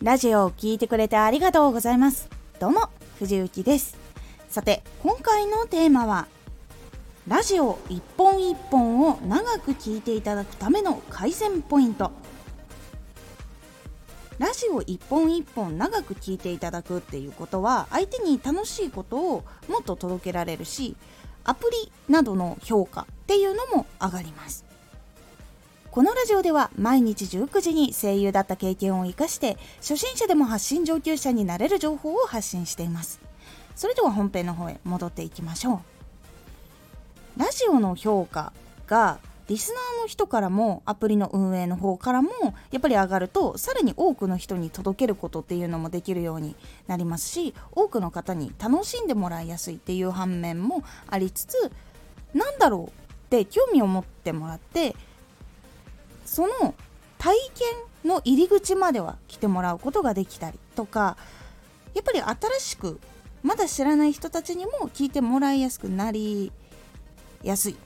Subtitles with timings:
[0.00, 2.28] ラジオを聴いてくれてありがとうございます。
[2.60, 2.88] どうも
[3.18, 3.96] 藤幸です。
[4.48, 6.28] さて今回のテーマは
[7.26, 12.12] ラジオ一本一本を長く聞いていただくための改善ポイント。
[14.38, 20.94] ラジオ一本一本長く聞いていただくっていうことは相手に楽しいことをもっと届けられるし
[21.42, 24.67] アプリなどの評価っていうのも上がります。
[25.98, 33.20] このラジオでは毎日19時に声優だった経験を生かして初心者でも発信上級者になれる情報を発信しています。
[33.74, 35.82] それでは本編の方へ戻っていきましょ
[37.36, 37.40] う。
[37.40, 38.52] ラジオの評価
[38.86, 42.30] がリスナーの人からもアプリの運営の方からも
[42.70, 46.54] やっぱり上がるとさらに多くの人に届けることっていうのもできるように
[46.86, 51.72] なりますし多くの方に楽しんでもらいやすいっていう反面もありつつ
[52.34, 52.92] なんだろうっ
[53.30, 54.94] て興味を持ってもらって
[56.28, 56.74] その
[57.16, 61.16] 体験の入り口までは来てもらうことができたりとか
[61.94, 63.00] やっぱり新しく
[63.42, 66.52] まだ知らない人たちにも聞いてもらいやすくなり
[67.42, 67.76] やすいっ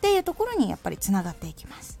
[0.00, 2.00] ていうところにやっぱりつながっていきます。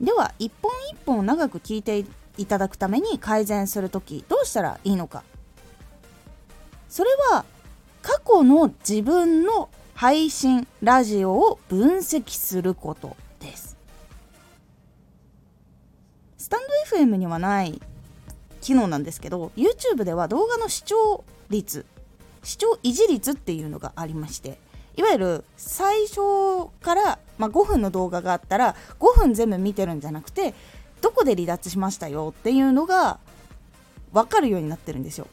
[0.00, 2.04] では一本一本長く聞いて
[2.36, 5.24] いただくために改善する時どうしたらいいのか。
[6.88, 7.44] それは
[8.02, 13.16] 過去の自分の配信ラジオを分析すること。
[16.96, 17.80] FM にはない
[18.60, 21.84] 機能なんですけど YouTube では動画の視聴率
[22.42, 24.58] 視聴維持率っていうのがありまして
[24.96, 30.54] いわゆる最初から、まあ、5分の動画があったら5分全部見てるんじゃなくて
[31.02, 33.18] どこで離脱しましたよっていうのが
[34.12, 35.26] 分かるようになってるんですよ。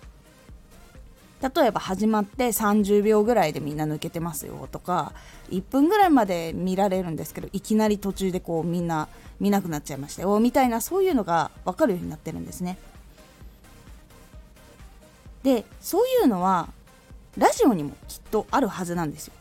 [1.44, 5.12] 例えば始まって30秒ぐらいでみんな抜けてますよとか
[5.50, 9.10] 1分ぐらいまで見られるんですけどいきなり途中でこうみんな
[9.42, 12.78] 見なくなっちゃいましたよみたいなそういうのが分かるようになってるんですね。
[15.44, 16.70] でそういうのは
[17.38, 19.34] ラジオにもきっとあるはずなんですよ。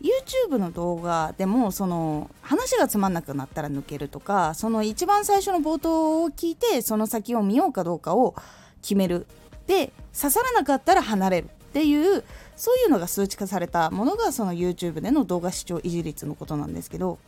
[0.00, 8.34] YouTube の動画でもその話がつまんなくなったら抜けるとかその一番最初の冒頭を聞いてその先を見ようかどうかを
[8.80, 9.26] 決める
[9.68, 12.24] で刺さらなかったら離れるっていう
[12.56, 17.18] そういうのが数値化されたものがその YouTube での動画視聴維持率のことなんですけど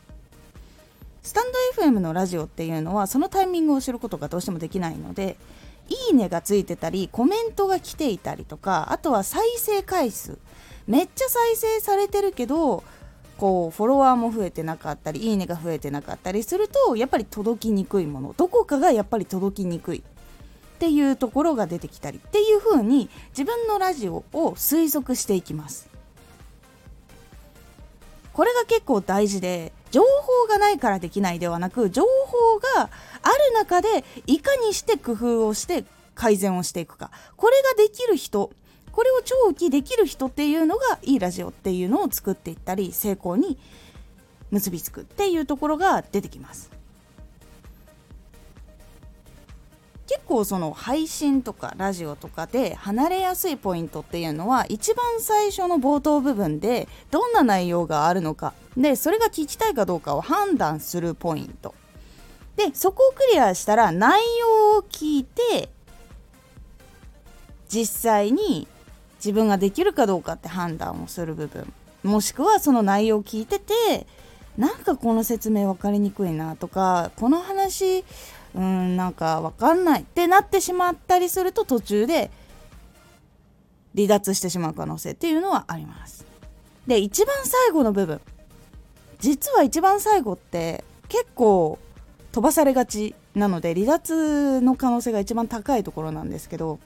[1.22, 1.44] スタン
[1.76, 5.36] ド FM のラジオっていうのはそのタイミングを知ることがどうしてもできないので
[5.90, 10.38] いいねがついてたりコメントが来ていたりとかあとは再生回数。
[10.86, 12.82] めっちゃ再生されてるけど
[13.38, 18.34] こうフォロワーも増えてなかったりいいねが増えてなかったりするとやっぱり届きにくいもの。
[18.36, 20.02] どこかがやっぱり届きにくい。
[20.80, 25.90] っていうところが出てきたりっていう風に自分のラジオを推測していきます。
[28.32, 37.10] これが結構大事で情報がないからできないではなく情報がある中でいかにして工夫をして改善をしていくか。
[37.36, 38.50] これができる人
[38.90, 43.58] これを長期できる人っていうのがいいラジオっていうのを作っていったり成功に
[44.50, 46.79] 結びつくっていうところが出てきます。
[50.10, 58.52] 結構その配信とかラジオとかで離れやすいポイントっていうのは一番最初の冒頭部分でどんな内容があるのか。
[58.76, 61.76] でそれが聞きたいかどうかを判断するポイント。
[62.56, 65.68] でそこをクリアしたら内容を聞いて
[67.68, 68.66] 実際に
[69.18, 71.72] 自分ができるかどうかって判断をする部分。
[72.02, 74.08] もしくはその内容を聞いてて
[74.58, 78.04] なんかこの説明分かりにくいなとかこの話
[78.54, 82.30] うんなんか分かんないってなってしまったりすると途中で
[83.94, 86.24] 離脱してしまう可能性っていうのはあります。
[86.86, 88.20] で一番最後の部分
[89.20, 91.78] 実は一番最後って結構
[92.32, 96.80] 飛ばされがちなので離脱の可能性が一番高いところなんですけど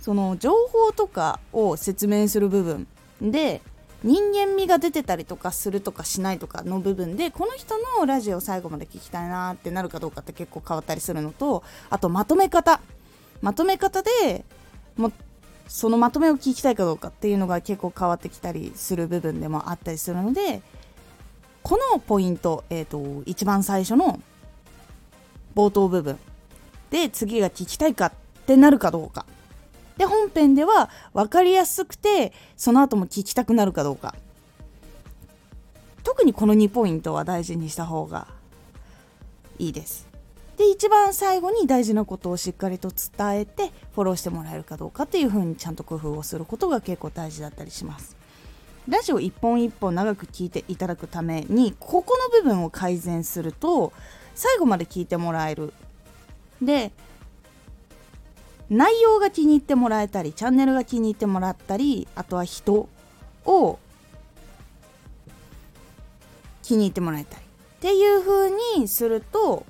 [0.00, 2.86] その情報とかを説明する部分
[3.20, 3.60] で
[4.02, 12.80] 人間味が出てたりとかするとかしないとかの部分でこの人のラジオを最後まで聞きたいなってなるかどうかって結構変わったりするのとあとまとめ方。
[13.42, 14.44] まとめ方で
[14.96, 15.12] も
[15.66, 20.62] そのまとめを聞きたいかどうかっていうのが結構変わってきたりする部分でもあったりするので
[21.62, 24.20] このポイント、えーと、一番最初の
[25.54, 26.18] 冒頭部分
[26.90, 28.12] で次が聞きたいかっ
[28.46, 29.26] てなるかどうか。
[29.96, 34.14] で本編では分かりやすくてその後も聞きたくなるかどうか。
[36.04, 38.26] 特にこの2ポイントは大事にした方が
[39.58, 40.08] いいです。
[40.56, 48.16] で一番最後に大事なことをしっかりと伝えてフォローしてもらえるかどうかっていう風にちゃんと工夫をすることが結構大事だったりします。
[48.88, 53.92] ラジオ一本一本長く聞いていただくためにここの部分を改善すると
[54.34, 55.72] 最後まで聞いてもらえる。
[56.60, 56.92] で
[58.70, 62.88] 内容が気に入ってもらえたりチャンネルが気に入ってもらったりあとは人
[63.44, 63.78] を
[66.62, 67.42] 気に入ってもらえたり。
[67.42, 67.44] っ
[67.80, 69.66] ていう風にすると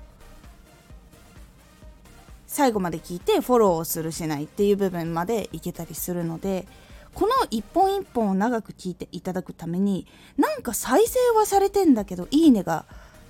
[2.47, 6.69] 最後まで聞いてフォローをするしないっていう部分までいけたりするので
[7.15, 10.07] この一本一本を長く聞いていただくために
[10.37, 12.85] なんか再生はされてんだけどいいねが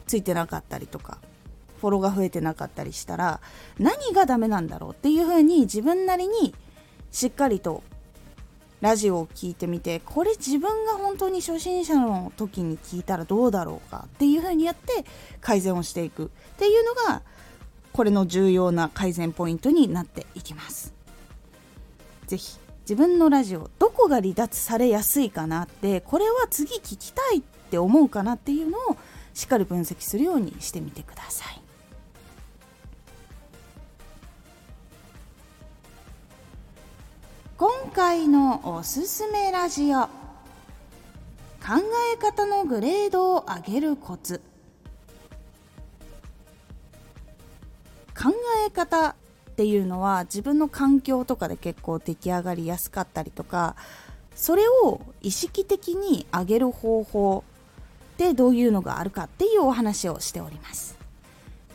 [0.09, 1.19] ついてなかったりとか
[1.83, 3.41] フォローが増えてなかったりしたら
[3.79, 6.55] 何がダメなんだろうっていうふうに自分なりに
[7.11, 7.83] しっかりと
[8.81, 15.05] ラジオを聞いてみてこれ自分が本当に初心者の時に聞いたらどうだろうかっていうふうにやって
[15.41, 17.23] 改善をしていくっていうのが
[17.93, 20.95] これの重要な改善ポイントになっていきます。
[22.27, 28.97] ぜひ自分のラジオどこが離脱されやすいかなってこれは次聞きたいって思うかなっていうのを
[29.35, 31.62] しっかり分析するようにしてみてください。
[37.93, 40.05] 回のおすすめラジオ。
[40.05, 40.09] 考
[42.15, 44.41] え方のグレードを上げるコツ。
[48.17, 48.33] 考
[48.67, 49.15] え方っ
[49.57, 53.77] ていうのは自分の環境とかで結構出来上がりやすかったりとか
[54.35, 57.45] それを意識的に上げる方法
[58.17, 61.02] でどういうのがあるかっていうお話をしております。